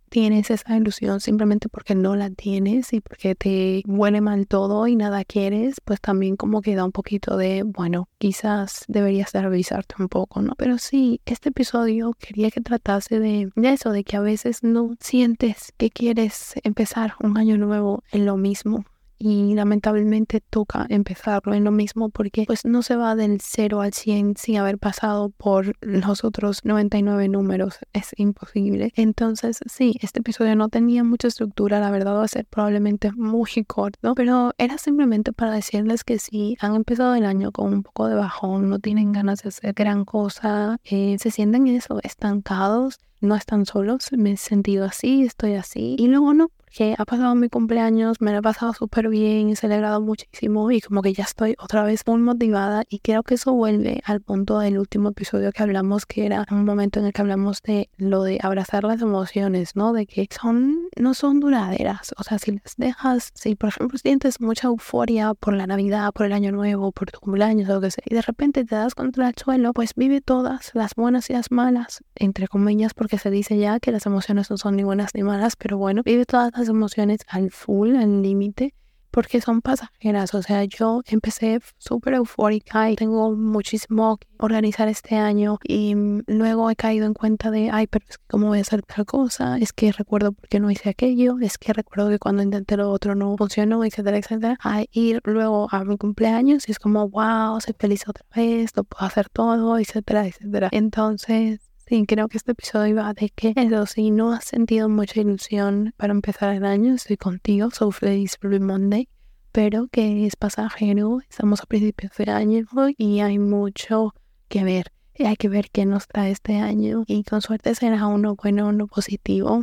tienes 0.09 0.51
esa 0.51 0.77
ilusión 0.77 1.21
simplemente 1.21 1.69
porque 1.69 1.95
no 1.95 2.17
la 2.17 2.31
tienes 2.31 2.93
y 2.93 3.01
porque 3.01 3.35
te 3.35 3.83
huele 3.87 4.21
mal 4.21 4.47
todo 4.47 4.87
y 4.87 4.97
nada 4.97 5.25
quieres, 5.25 5.77
pues 5.85 6.01
también 6.01 6.37
como 6.37 6.63
que 6.63 6.75
da 6.75 6.85
un 6.85 6.93
poquito 6.93 7.37
de, 7.37 7.63
bueno, 7.63 8.09
quizás 8.19 8.85
deberías 8.89 9.33
de 9.33 9.43
revisarte 9.43 9.95
un 9.99 10.09
poco, 10.09 10.43
¿no? 10.43 10.55
Pero 10.57 10.79
sí, 10.79 11.21
este 11.27 11.51
episodio 11.51 12.13
quería 12.19 12.51
que 12.51 12.61
tratase 12.61 13.21
de, 13.21 13.51
de 13.55 13.73
eso, 13.73 13.91
de 13.91 14.05
que 14.05 14.17
a 14.17 14.21
veces 14.21 14.63
no 14.63 14.97
sientes 15.01 15.73
que 15.77 15.91
quieres 15.91 16.55
empezar 16.65 17.15
un 17.23 17.39
año 17.39 17.57
nuevo 17.59 18.03
en 18.11 18.27
lo 18.27 18.37
mismo 18.37 18.85
y 19.19 19.55
lamentablemente 19.55 20.41
toca 20.41 20.87
empezarlo 20.89 21.55
en 21.55 21.65
lo 21.65 21.71
mismo 21.71 22.11
porque 22.11 22.45
pues 22.47 22.65
no 22.65 22.83
se 22.83 22.97
va 22.97 23.15
del 23.15 23.41
0 23.41 23.81
al 23.81 23.93
100 23.93 24.37
sin 24.37 24.59
haber 24.59 24.79
pasado 24.79 25.31
por 25.31 25.77
los 25.81 26.25
otros 26.25 26.65
99 26.65 27.29
números, 27.29 27.79
es 27.93 28.11
imposible. 28.17 28.93
Entonces 28.95 29.61
sí, 29.67 29.97
este 30.01 30.21
episodio 30.21 30.57
no 30.57 30.69
tenía 30.69 31.05
mucha 31.05 31.29
estructura, 31.29 31.81
la 31.81 31.91
verdad 31.91 32.17
va 32.17 32.25
a 32.25 32.29
ser 32.29 32.47
probablemente 32.47 33.11
muy 33.13 33.65
corto, 33.67 34.15
pero 34.15 34.53
era 34.59 34.79
simplemente 34.79 35.33
para 35.33 35.53
decirles 35.53 36.05
que 36.05 36.19
si 36.19 36.57
han 36.61 36.75
empezado 36.75 37.15
el 37.15 37.25
año 37.25 37.53
con 37.53 37.73
un 37.73 37.83
poco 37.83 38.09
de 38.09 38.15
bajón, 38.15 38.69
no 38.69 38.79
tienen 38.79 39.13
ganas 39.13 39.43
de 39.43 39.49
hacer 39.49 39.73
gran 39.73 40.05
cosa, 40.05 40.79
eh, 40.85 41.17
se 41.19 41.31
sienten 41.31 41.67
eso, 41.67 41.99
estancados, 42.03 42.99
no 43.21 43.35
están 43.35 43.67
solos, 43.67 44.09
me 44.13 44.33
he 44.33 44.37
sentido 44.37 44.85
así, 44.85 45.23
estoy 45.23 45.55
así. 45.55 45.97
Y 45.99 46.09
luego 46.09 46.35
no, 46.35 46.51
porque 46.69 46.95
ha 46.99 47.05
pasado 47.07 47.35
mi 47.35 47.49
cumpleaños, 47.49 48.21
me 48.21 48.31
lo 48.33 48.39
he 48.39 48.43
pasado 48.43 48.75
súper 48.75 49.09
bien, 49.09 49.49
he 49.49 49.57
celebrado 49.57 50.03
muchísimo 50.03 50.71
y 50.71 50.83
como 50.83 51.01
que 51.01 51.15
ya 51.15 51.25
estoy 51.25 51.55
otra 51.59 51.83
vez 51.83 52.03
muy 52.07 52.19
motivada 52.19 52.85
y 52.91 52.99
creo 52.99 53.23
que 53.23 53.35
eso 53.35 53.55
vuelve 53.55 54.03
al 54.05 54.21
punto 54.21 54.59
del 54.59 54.79
último 54.79 55.09
episodio 55.09 55.51
que 55.51 55.63
hablamos, 55.63 56.05
que 56.05 56.27
era 56.27 56.45
un 56.51 56.67
momento 56.67 57.01
en 57.01 57.07
el 57.07 57.13
que 57.15 57.23
hablamos 57.23 57.63
de 57.63 57.89
lo 57.97 58.23
de 58.23 58.39
abrazar 58.43 58.85
las 58.85 59.01
emociones, 59.01 59.77
¿no? 59.77 59.95
De 59.95 60.07
que 60.07 60.29
son, 60.31 60.89
no 60.97 61.15
son 61.15 61.41
duraderas, 61.41 62.13
o 62.19 62.23
sea, 62.23 62.39
si 62.39 62.53
las 62.53 62.77
dejas, 62.77 63.31
si 63.35 63.55
por 63.55 63.71
ejemplo 63.71 63.99
sientes 63.99 64.41
mucha 64.41 64.69
euforia 64.69 65.33
por 65.33 65.55
la 65.55 65.67
Navidad, 65.67 66.13
por 66.13 66.27
el 66.27 66.33
Año 66.35 66.53
Nuevo, 66.53 66.93
por 66.93 67.11
tu 67.11 67.19
cumpleaños 67.21 67.69
o 67.71 67.75
lo 67.75 67.81
que 67.81 67.91
sea, 67.91 68.05
y 68.07 68.15
de 68.15 68.23
repente 68.23 68.65
te 68.65 68.75
das 68.75 68.95
contra 68.95 69.29
el 69.29 69.35
suelo, 69.37 69.73
pues 69.73 69.95
vive 69.97 70.21
todas, 70.21 70.71
las 70.75 70.95
buenas 70.95 71.31
y 71.31 71.33
las 71.33 71.51
malas, 71.51 72.05
entre 72.15 72.47
comillas, 72.47 72.93
porque 72.93 73.09
que 73.09 73.17
se 73.17 73.31
dice 73.31 73.57
ya 73.57 73.81
que 73.81 73.91
las 73.91 74.05
emociones 74.05 74.51
no 74.51 74.59
son 74.59 74.77
ni 74.77 74.83
buenas 74.83 75.15
ni 75.15 75.23
malas, 75.23 75.57
pero 75.57 75.79
bueno, 75.79 76.03
vive 76.05 76.27
todas 76.27 76.53
las 76.59 76.69
emociones 76.69 77.21
al 77.29 77.51
full, 77.51 77.97
al 77.97 78.23
límite, 78.23 78.75
porque 79.11 79.41
son 79.41 79.63
pasajeras. 79.63 80.35
O 80.35 80.43
sea, 80.43 80.65
yo 80.65 81.03
empecé 81.07 81.61
súper 81.79 82.15
eufórica 82.15 82.91
y 82.91 82.97
tengo 82.97 83.35
muchísimo 83.35 84.19
que 84.19 84.29
organizar 84.39 84.89
este 84.89 85.17
año 85.17 85.59
y 85.65 85.95
luego 86.27 86.71
he 86.71 86.77
caído 86.77 87.07
en 87.07 87.15
cuenta 87.15 87.51
de, 87.51 87.71
ay, 87.71 87.87
pero 87.87 88.05
es 88.09 88.19
que 88.19 88.25
cómo 88.29 88.49
voy 88.49 88.59
a 88.59 88.61
hacer 88.63 88.83
tal 88.83 89.07
cosa, 89.07 89.59
es 89.59 89.73
que 89.73 89.93
recuerdo 89.93 90.33
por 90.33 90.49
qué 90.49 90.61
no 90.61 90.71
hice 90.71 90.91
aquello, 90.91 91.37
es 91.41 91.59
que 91.59 91.73
recuerdo 91.73 92.11
que 92.11 92.19
cuando 92.19 92.43
intenté 92.43 92.77
lo 92.77 92.91
otro 92.91 93.15
no 93.15 93.37
funcionó, 93.37 93.85
etcétera, 93.85 94.19
etcétera. 94.19 94.59
A 94.63 94.85
ir 94.93 95.21
luego 95.25 95.69
a 95.71 95.85
mi 95.85 95.97
cumpleaños 95.97 96.69
y 96.69 96.73
es 96.73 96.79
como, 96.79 97.09
wow, 97.09 97.61
soy 97.61 97.75
feliz 97.79 98.07
otra 98.07 98.25
vez, 98.35 98.71
lo 98.77 98.85
puedo 98.85 99.07
hacer 99.07 99.29
todo, 99.31 99.79
etcétera, 99.79 100.27
etcétera. 100.27 100.69
Entonces, 100.71 101.68
Sí, 101.89 102.05
creo 102.07 102.29
que 102.29 102.37
este 102.37 102.53
episodio 102.53 102.97
va 102.97 103.15
de 103.15 103.31
que 103.31 103.55
eso, 103.57 103.87
si 103.87 104.11
no 104.11 104.35
has 104.35 104.45
sentido 104.45 104.91
mucha 104.91 105.21
ilusión 105.21 105.95
para 105.97 106.13
empezar 106.13 106.55
el 106.55 106.67
año, 106.67 106.93
estoy 106.95 107.17
contigo, 107.17 107.71
feliz 107.71 108.37
Blue 108.43 108.61
Monday, 108.61 109.09
pero 109.53 109.89
que 109.91 110.27
es 110.27 110.37
pasajero, 110.37 111.21
estamos 111.31 111.63
a 111.63 111.65
principios 111.65 112.13
de 112.19 112.31
año 112.31 112.67
y 112.99 113.21
hay 113.21 113.39
mucho 113.39 114.13
que 114.49 114.65
ver. 114.65 114.93
Y 115.15 115.25
hay 115.25 115.37
que 115.37 115.49
ver 115.49 115.71
qué 115.71 115.87
nos 115.87 116.07
trae 116.09 116.31
este 116.31 116.57
año 116.57 117.05
y 117.07 117.25
con 117.25 117.41
suerte 117.41 117.75
será 117.75 118.07
uno 118.07 118.35
bueno, 118.35 118.69
uno 118.69 118.87
positivo. 118.87 119.63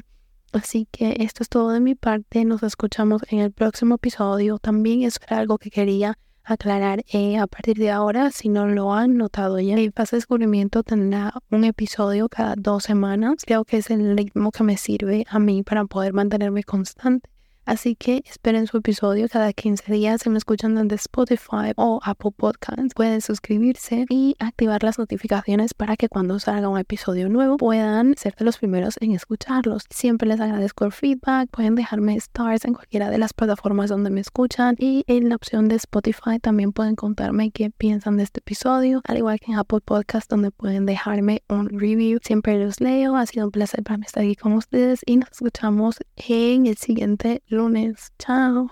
Así 0.51 0.87
que 0.91 1.17
esto 1.19 1.43
es 1.43 1.49
todo 1.49 1.69
de 1.69 1.79
mi 1.79 1.93
parte. 1.93 2.43
Nos 2.43 2.63
escuchamos 2.63 3.21
en 3.29 3.37
el 3.37 3.51
próximo 3.51 3.95
episodio. 3.95 4.57
También 4.57 5.03
es 5.03 5.19
algo 5.27 5.59
que 5.59 5.69
quería 5.69 6.17
aclarar 6.45 7.03
eh, 7.11 7.37
a 7.37 7.47
partir 7.47 7.77
de 7.77 7.91
ahora, 7.91 8.31
si 8.31 8.49
no 8.49 8.67
lo 8.67 8.93
han 8.93 9.17
notado 9.17 9.59
ya, 9.59 9.75
el 9.75 9.91
Paz 9.91 10.11
Descubrimiento 10.11 10.83
tendrá 10.83 11.33
un 11.51 11.63
episodio 11.63 12.29
cada 12.29 12.55
dos 12.55 12.83
semanas. 12.83 13.35
Creo 13.45 13.65
que 13.65 13.77
es 13.77 13.89
el 13.89 14.15
ritmo 14.15 14.51
que 14.51 14.63
me 14.63 14.77
sirve 14.77 15.25
a 15.29 15.39
mí 15.39 15.63
para 15.63 15.85
poder 15.85 16.13
mantenerme 16.13 16.63
constante. 16.63 17.29
Así 17.65 17.95
que 17.95 18.23
esperen 18.25 18.67
su 18.67 18.77
episodio 18.77 19.27
cada 19.27 19.51
15 19.51 19.91
días. 19.91 20.21
Si 20.21 20.29
me 20.29 20.37
escuchan 20.37 20.75
desde 20.75 20.95
Spotify 20.95 21.73
o 21.75 21.99
Apple 22.03 22.31
Podcasts, 22.35 22.93
pueden 22.93 23.21
suscribirse 23.21 24.05
y 24.09 24.35
activar 24.37 24.83
las 24.83 24.99
notificaciones 24.99 25.73
para 25.73 25.97
que 25.97 26.07
cuando 26.07 26.39
salga 26.39 26.69
un 26.69 26.77
episodio 26.77 27.27
nuevo 27.27 27.57
puedan 27.57 28.15
ser 28.17 28.35
de 28.35 28.45
los 28.45 28.59
primeros 28.59 28.97
en 29.01 29.13
escucharlos. 29.13 29.85
Siempre 29.89 30.27
les 30.27 30.39
agradezco 30.39 30.85
el 30.85 30.91
feedback. 30.91 31.49
Pueden 31.49 31.73
dejarme 31.73 32.15
stars 32.17 32.65
en 32.65 32.73
cualquiera 32.73 33.09
de 33.09 33.17
las 33.17 33.33
plataformas 33.33 33.89
donde 33.89 34.11
me 34.11 34.21
escuchan 34.21 34.75
y 34.77 35.03
en 35.07 35.29
la 35.29 35.35
opción 35.35 35.67
de 35.67 35.75
Spotify 35.75 36.39
también 36.39 36.71
pueden 36.71 36.95
contarme 36.95 37.49
qué 37.49 37.71
piensan 37.71 38.17
de 38.17 38.23
este 38.23 38.41
episodio, 38.41 39.01
al 39.05 39.17
igual 39.17 39.39
que 39.39 39.51
en 39.51 39.57
Apple 39.57 39.79
Podcasts 39.83 40.29
donde 40.29 40.51
pueden 40.51 40.85
dejarme 40.85 41.41
un 41.49 41.69
review. 41.69 42.19
Siempre 42.21 42.63
los 42.63 42.79
leo. 42.79 43.15
Ha 43.15 43.25
sido 43.25 43.45
un 43.45 43.51
placer 43.51 43.83
para 43.83 43.97
mí 43.97 44.05
estar 44.05 44.23
aquí 44.23 44.35
con 44.35 44.53
ustedes 44.53 45.01
y 45.05 45.17
nos 45.17 45.31
escuchamos 45.31 45.97
en 46.15 46.67
el 46.67 46.77
siguiente 46.77 47.41
lunes. 47.55 48.11
Chao. 48.19 48.69